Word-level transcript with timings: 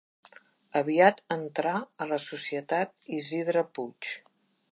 Aviat 0.79 1.21
entrà 1.35 1.73
a 2.05 2.09
la 2.13 2.19
societat 2.25 2.95
Isidre 3.21 3.67
Puig. 3.77 4.13